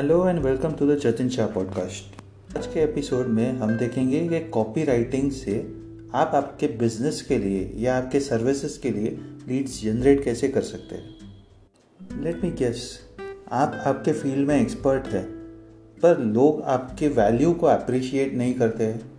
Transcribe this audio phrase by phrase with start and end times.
[0.00, 2.56] Hello and welcome to the Jatin Shah podcast.
[2.58, 5.56] आज के episode में हम देखेंगे कि कॉपी राइटिंग से
[6.14, 9.10] आप आपके बिज़नेस के लिए या आपके सर्विसेज़ के लिए
[9.48, 13.00] लीड्स जनरेट कैसे कर सकते हैं। लेट मी गेस
[13.52, 15.22] आप आपके फ़ील्ड में एक्सपर्ट है,
[16.02, 19.12] पर लोग आपके वैल्यू को अप्रिशिएट नहीं करते हैं।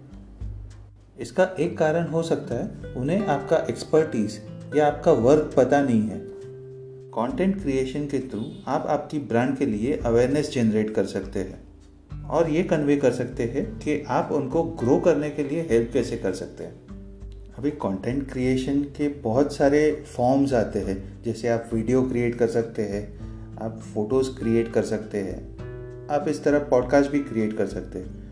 [1.20, 4.41] इसका एक कारण हो सकता है, उन्हें आपका एक्सपर्टीज
[4.75, 6.30] या आपका वर्क पता नहीं है।
[7.13, 11.63] कंटेंट क्रिएशन के थ्रू आप आपकी ब्रांड के लिए अवेयरनेस जनरेट कर सकते हैं।
[12.23, 16.17] और ये कन्वे कर सकते हैं कि आप उनको ग्रो करने के लिए हेल्प कैसे
[16.17, 16.87] कर सकते हैं।
[17.57, 22.81] अभी कंटेंट क्रिएशन के बहुत सारे फॉर्म्स आते हैं, जैसे आप वीडियो क्रिएट कर सकते
[22.81, 23.20] हैं,
[23.57, 25.57] आप फ़ोटोज़ क्रिएट कर सकते हैं,
[26.07, 28.31] आप इस तरह पॉडकास्ट भी क्रिएट कर सकते हैं।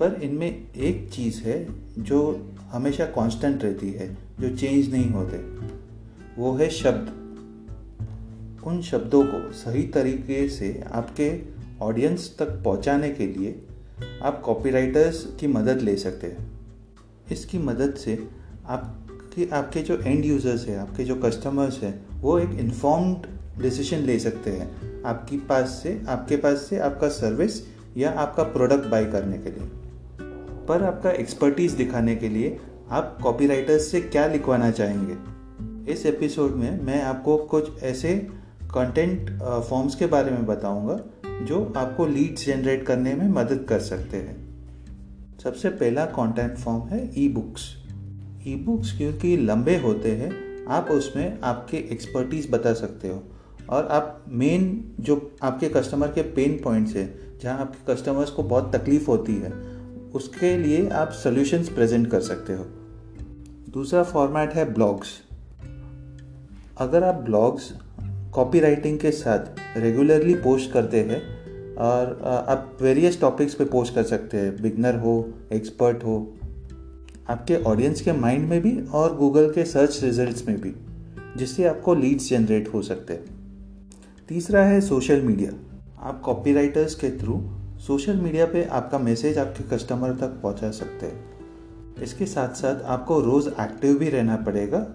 [0.00, 1.66] पर इनमें एक चीज़ है
[2.02, 5.36] जो हमेशा कांस्टेंट रहती है, जो चेंज नहीं होते,
[6.38, 7.27] वो है शब्द।
[8.64, 11.42] उन शब्दों को सही तरीके से आपके
[11.80, 13.62] ऑडियंस तक पहुँचाने के लिए
[14.22, 16.50] आप कॉपीराइटर्स की मदद ले सकते हैं।
[17.32, 18.28] इसकी मदद से
[18.66, 23.16] आपके आपके जो एंड यूज़र्स हैं, आपके जो कस्टमर्स हैं, वो एक इन्फॉर्म्ड
[23.62, 28.86] डिसीज़न ले सकते हैं आपकी पास से, आपके पास से आपका सर्विस या आपका प्रोडक्ट
[28.86, 29.68] बाय करने के लिए।
[30.66, 35.38] पर आपका एक्सपर्टीज दिखाने के लिए आप कॉपीराइटर्स से क्या लिखवाना चाहेंगे?
[35.92, 38.28] इस एपिसोड में मैं आपको कुछ ऐसे
[38.70, 39.30] कंटेंट
[39.68, 41.00] फॉर्म्स के बारे में बताऊँगा,
[41.44, 44.36] जो आपको लीड्स जनरेट करने में मदद कर सकते हैं।
[45.44, 47.62] सबसे पहला कंटेंट फॉर्म है ई बुक्स
[48.46, 53.22] ई बुक्स क्योंकि लंबे होते हैं, आप उसमें आपके एक्सपर्टीज बता सकते हो।
[53.70, 58.74] और आप मेन जो आपके कस्टमर के पेन पॉइंट्स हैं, जहाँ आपके कस्टमर्स को बहुत
[58.76, 59.52] तकलीफ़ होती है,
[60.14, 62.64] उसके लिए आप सोल्यूशंस प्रेजेंट कर सकते हो।
[63.72, 65.08] दूसरा फॉर्मेट है ब्लॉग्स
[66.78, 67.72] अगर आप ब्लॉग्स
[68.38, 71.20] कॉपी राइटिंग के साथ रेगुलरली पोस्ट करते हैं
[71.76, 75.14] और आप वेरियस टॉपिक्स पे पोस्ट कर सकते हैं। बिगनर हो
[75.52, 76.16] एक्सपर्ट हो,
[77.28, 80.72] आपके ऑडियंस के माइंड में भी और गूगल के सर्च रिजल्ट्स में भी,
[81.36, 83.24] जिससे आपको लीड्स जनरेट हो सकते हैं।
[84.28, 85.52] तीसरा है सोशल मीडिया
[86.00, 87.40] आप कॉपी राइटर्स के थ्रू
[87.86, 93.20] सोशल मीडिया पे आपका मैसेज आपके कस्टमर तक पहुँचा सकते हैं। इसके साथ साथ आपको
[93.20, 94.86] रोज़ एक्टिव भी रहना पड़ेगा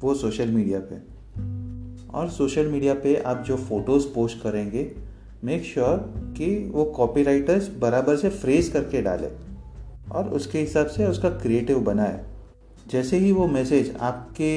[0.00, 1.15] वो सोशल मीडिया पे।
[2.16, 4.90] और सोशल मीडिया पे आप जो फ़ोटोज़ पोस्ट करेंगे
[5.44, 9.28] मेक श्योर sure कि वो कॉपीराइटर्स बराबर से फ्रेज करके डाले
[10.12, 12.24] और उसके हिसाब से उसका क्रिएटिव बनाए।
[12.86, 14.50] जैसे ही वो मैसेज आपके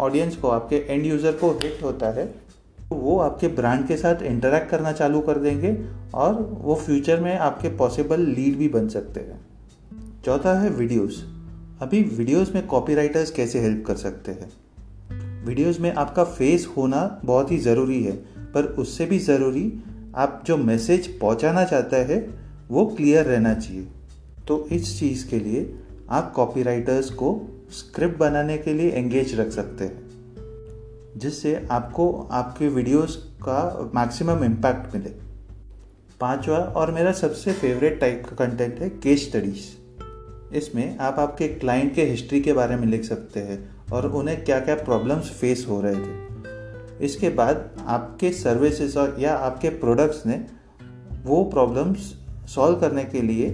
[0.00, 2.26] ऑडियंस को, आपके एंड यूज़र को हिट होता है
[2.80, 5.76] तो वो आपके ब्रांड के साथ इंटरेक्ट करना चालू कर देंगे
[6.14, 9.40] और वो फ्यूचर में आपके पॉसिबल लीड भी बन सकते हैं।
[10.24, 11.24] चौथा है वीडियोस
[11.82, 14.50] अभी वीडियोस में कॉपीराइटर्स कैसे हेल्प कर सकते हैं?
[15.48, 18.12] वीडियोस में आपका फेस होना बहुत ही ज़रूरी है,
[18.54, 19.72] पर उससे भी ज़रूरी
[20.14, 22.18] आप जो मैसेज पहुंचाना चाहता है,
[22.70, 23.86] वो क्लियर रहना चाहिए।
[24.48, 25.62] तो इस चीज़ के लिए
[26.10, 27.30] आप कॉपीराइटर्स को
[27.70, 34.94] स्क्रिप्ट बनाने के लिए एंगेज रख सकते हैं, जिससे आपको आपके वीडियोस का मैक्सिमम इम्पैक्ट
[34.94, 35.10] मिले।
[36.20, 41.94] पांचवा और मेरा सबसे फेवरेट टाइप का कंटेंट है केस स्टडीज़ इसमें आप आपके क्लाइंट
[41.94, 45.80] के हिस्ट्री के बारे में लिख सकते हैं और उन्हें क्या क्या प्रॉब्लम्स फेस हो
[45.80, 50.46] रहे थे। इसके बाद आपके सर्विसेज़ और या आपके प्रोडक्ट्स ने
[51.24, 52.14] वो प्रॉब्लम्स
[52.48, 53.50] सॉल्व करने के लिए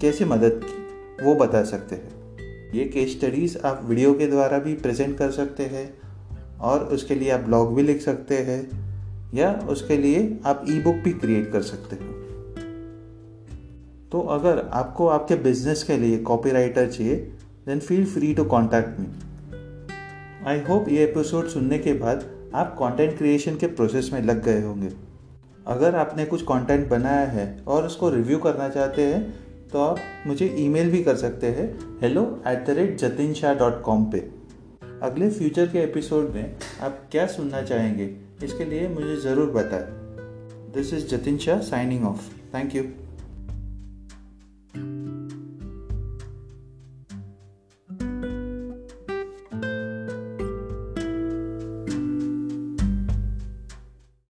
[0.00, 4.74] कैसे मदद की, वो बता सकते हैं। ये केस स्टडीज़ आप वीडियो के द्वारा भी
[4.74, 5.94] प्रेजेंट कर सकते हैं
[6.58, 8.60] और उसके लिए आप ब्लॉग भी लिख सकते हैं
[9.34, 12.12] या उसके लिए आप ई बुक भी क्रिएट कर सकते हो।
[14.12, 17.16] तो अगर आपको आपके बिज़नेस के लिए कॉपीराइटर चाहिए
[17.66, 19.06] then feel free to contact me
[20.46, 22.24] I hope ये एपिसोड सुनने के बाद
[22.54, 24.90] आप कंटेंट क्रिएशन के प्रोसेस में लग गए होंगे।
[25.66, 30.46] अगर आपने कुछ कंटेंट बनाया है और उसको रिव्यू करना चाहते हैं तो आप मुझे
[30.58, 31.68] ईमेल भी कर सकते हैं
[32.02, 34.18] hello at the rate Jatin Shah dot com पे।
[35.02, 38.10] अगले फ्यूचर के एपिसोड में आप क्या सुनना चाहेंगे,
[38.44, 42.84] इसके लिए मुझे ज़रूर बताएँ। This is Jatin Shah signing off thank you